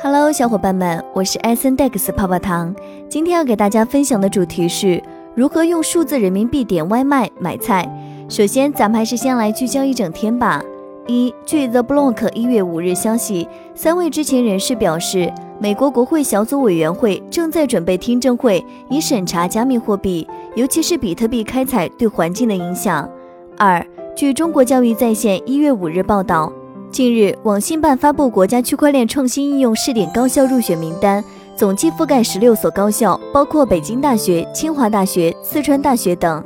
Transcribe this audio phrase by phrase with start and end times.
[0.00, 2.72] Hello，小伙伴们，我是艾森 Dex 泡泡糖。
[3.08, 5.02] 今天要给大家分享的主题是
[5.34, 7.84] 如何用数字人民币点外卖买菜。
[8.28, 10.62] 首先，咱们还是先来聚焦一整天吧。
[11.08, 20.24] 一，据 The Block 一月五日消息，三位知情人士表示，美国国会小组委员会正在准备听证会，以审查加密货币，
[20.54, 23.10] 尤其是比特币开采对环境的影响。
[23.56, 23.84] 二，
[24.14, 26.52] 据中国教育在线一月五日报道。
[26.90, 31.22] 近日，网信办发布国家区块链创新应用试点高校入选名单，
[31.54, 36.42] 总计覆盖十六所高校，包括北京大学、清华大学、四川大学等。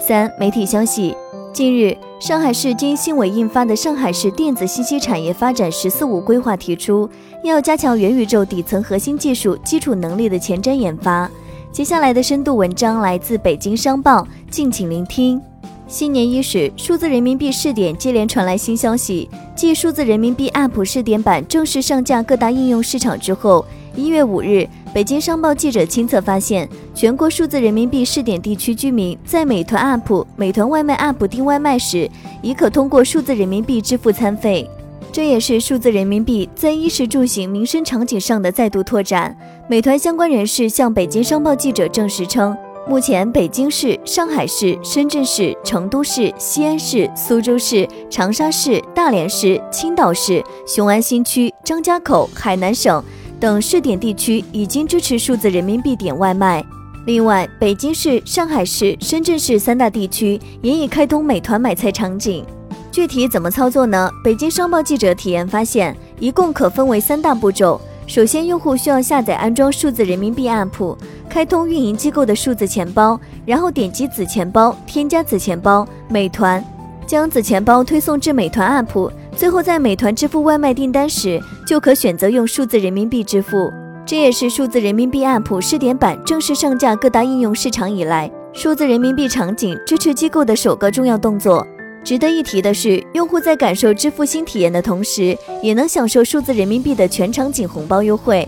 [0.00, 1.14] 三、媒体消息，
[1.52, 7.08] 近日，上海市经信委印发的《上海市电子信息产业发展“十四五”规划》提出，
[7.44, 11.30] 要加强元宇宙底层核心技术基础能力的前瞻研发。
[11.70, 15.40] 接下来的深度文章来自北京商报，敬请聆听。
[15.88, 19.28] 新年伊始，数字人民币试点接连传来新消息。
[19.54, 23.64] 继数字人民币 App 试点版正式上架各大应用市场之后，
[23.94, 34.68] 一月五日，北京商报记者亲测发现，全国数字人民币试点地区居民在美团 App、美团外卖 App 订外卖时，已可通过数字人民币支付餐费。
[35.12, 39.36] 这也是数字人民币在衣食住行民生场景上的再度拓展。
[39.68, 42.56] 美团相关人士向北京商报记者证实称。
[42.84, 53.02] 目前，北京市、上海市、深圳市、成都市、西安市、苏州市、长沙市、大连市、青岛市、雄安新区、张家口、海南省
[53.38, 56.64] 等试点地区已经支持数字人民币点外卖。
[57.06, 62.44] 另外，北京市、上海市、深圳市三大地区也已开通美团买菜场景。
[62.90, 64.10] 具体怎么操作呢？
[64.24, 67.80] 北京商报记者体验发现，一共可分为三大步骤。
[68.06, 70.96] 首先，用户需要下载安装数字人民币 App。
[71.28, 76.62] 开通运营机构的数字钱包，然后点击子钱包，添加子钱包，美团
[77.06, 83.72] 将子钱包推送至美团 App，最后在美团支付外卖订单时，就可选择用数字人民币支付。
[84.04, 91.66] 这也是数字人民币 App 试点版正式上架各大应用市场以来，数字人民币场景支持机构的首个重要动作。
[92.04, 98.46] 值得一提的是，用户在感受支付新体验的同时，也能享受数字人民币的全场景红包优惠。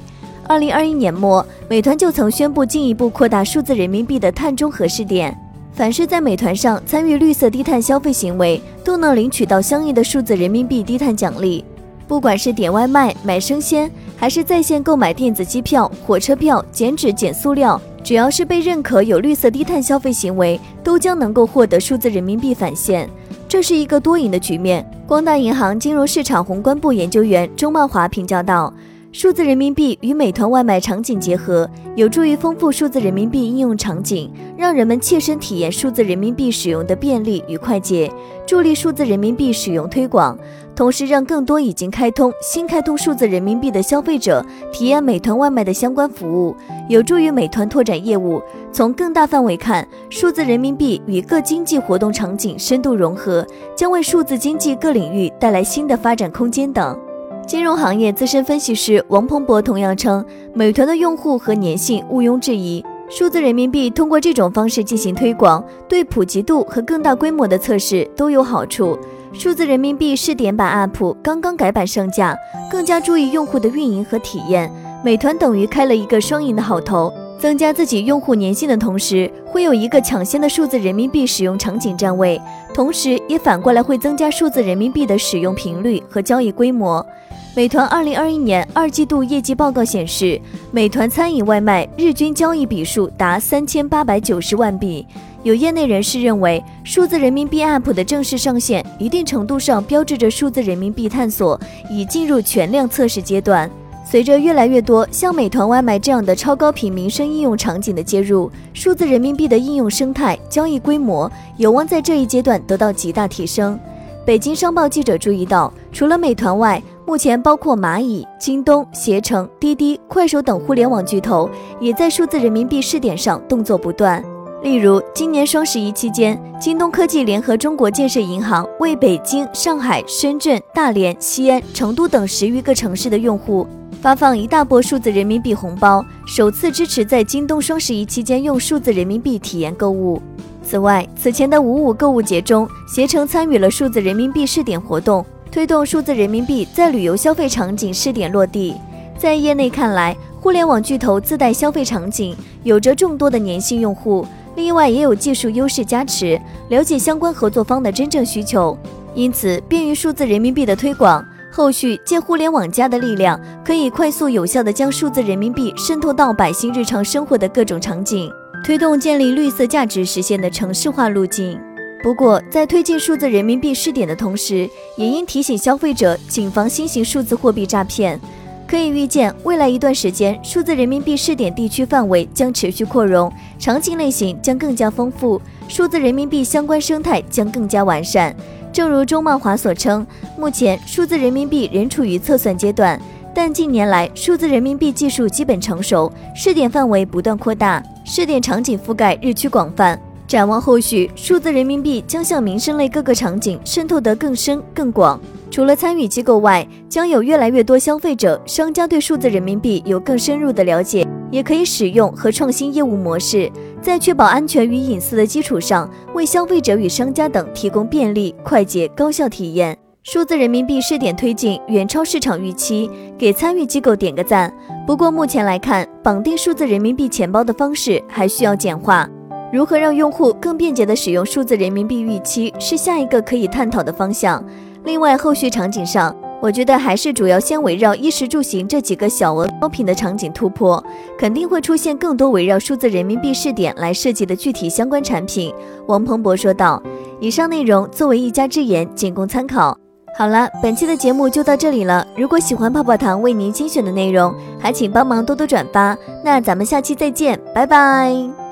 [0.48, 5.36] 二零二一年末，美团就曾宣布进一步扩大数字人民币的碳中和试点，
[5.72, 11.64] 凡是在美团上参与绿色低碳消费行为，都能领取到相应的数字人民币低碳奖励。
[12.08, 23.08] 不管是点外卖、买生鲜，还是在线购买电子机票、火车票、减纸减塑料，只要是被认可有绿色低碳消费行为，都将能够获得数字人民币返现。
[23.54, 24.84] 这是一个多赢的局面。
[25.06, 28.74] 光大银行金融市场宏观部研究员周茂华评价道。
[29.14, 38.12] 数字人民币与美团外卖场景结合，有助于丰富数字人民币应用场景，让人们切身体验数字人民币使用的便利与快捷，
[38.44, 40.36] 助力数字人民币使用推广，
[40.74, 46.56] 同时让更多已经开通、新开通数字人民币的消费者体验美团外卖的相关服务，
[46.88, 48.42] 有助于美团拓展业务。
[48.72, 56.98] 从更大范围看，数字人民币与各经济活动场景深度融合，将为数字经济各领域带来新的发展空间等。
[57.46, 60.24] 金融行业资深分析师王鹏博同样称，
[60.54, 62.82] 美团的用户和粘性毋庸置疑。
[63.10, 68.98] 数字人民币通过这种方式进行推广，对普及度和更大规模的测试都有好处。
[69.34, 72.34] 数字人民币试点版 App 刚刚改版上架，
[72.70, 74.72] 更加注意用户的运营和体验。
[75.04, 82.40] 美团等于开了一个双赢的好头，增加自己用户粘性的同时，会有一个抢先的数字人民币使用场景站位，
[82.74, 87.06] 同时也反过来会增加数字人民币的使用频率和交易规模。
[87.54, 90.40] 美团二零二一年二季度业绩报告显示，
[90.72, 95.06] 美团餐饮外卖日均交易笔数达三千八百九十万笔。
[95.44, 103.70] 有业内人士认为，数字人民币 App 的正式上线，一定程度上标志着数字人民币探索已进入全量测试阶段。
[104.04, 113.80] 随着越来越多像美团外卖这样的超高频民生应用场景的接入，数字人民币的应用生态、交易规模有望在这一阶段得到极大提升。
[114.26, 121.48] 北京商报记者注意到，除了美团外，目前，包括蚂蚁、京东、携程、滴滴、快手等互联网巨头，
[121.80, 124.22] 也在数字人民币试点上动作不断。
[124.62, 133.66] 例如，今年双十一期间，京东科技联合中国建设银行为北京、上海、深圳、大连、西安、成都等十余个城市的用户
[134.04, 140.20] 发放一大波数字人民币红包，首次支持在京东双十一期间用数字人民币体验购物。
[140.62, 145.24] 此外，此前的五五购物节中，携程参与了数字人民币试点活动。
[145.50, 148.74] 推动数字人民币在旅游消费场景试点落地，
[149.16, 158.76] 在业内看来，互联网巨头自带消费场景，有着众多的粘性用户，另外也有技术优势加持，了解相关合作方的真正需求，
[159.14, 161.24] 因此便于数字人民币的推广。
[161.56, 168.28] 后续借互联网加的力量，可以快速有效地将数字人民币渗透到百姓日常生活的各种场景，
[168.64, 171.56] 推动建立绿色价值实现的城市化路径。
[172.02, 178.20] 不过，在推进数字人民币试点的同时，也应提醒消费者谨防新型数字货币诈骗。
[178.66, 188.34] 可以预见，未来一段时间，数字人民币试点地区范围将持续扩容，场景类型将更加丰富，数字人民币相关生态将更加完善。
[188.74, 190.04] 正如钟茂华所称，
[190.36, 193.00] 目前数字人民币仍处于测算阶段，
[193.32, 199.96] 但近年来数字人民币技术基本成熟，试点范围不断扩大，试点场景覆盖日趋广泛。
[200.26, 205.20] 展望后续，数字人民币将向民生类各个场景渗透得更深更广。
[205.52, 213.48] 除了参与机构外，将有越来越多消费者、商家对数字人民币有更深入的了解，也可以使用和创新业务模式，
[213.84, 219.76] 在确保安全与隐私的基础上，为消费者与商家等提供便利、快捷、高效体验。
[220.02, 224.50] 数字人民币试点推进远超市场预期，给参与机构点个赞。
[224.86, 229.06] 不过目前来看，绑定数字人民币钱包的方式还需要简化。
[229.52, 234.42] 如何让用户更便捷地使用数字人民币预期，是下一个可以探讨的方向。
[234.84, 240.84] 另外，后续场景上，我觉得还是主要先围绕衣食住行这几个小额高频的场景突破，
[241.18, 245.54] 肯定会出现更多围绕数字人民币试点来设计的具体相关产品。
[245.86, 246.82] 王鹏博说道。
[247.18, 249.74] 以上内容作为一家之言，仅供参考。
[250.18, 252.06] 好了，本期的节目就到这里了。
[252.14, 255.96] 如果喜欢泡泡糖为您精选的内容，还请帮忙多多转发。
[256.22, 258.43] 那咱们下期再见，拜拜。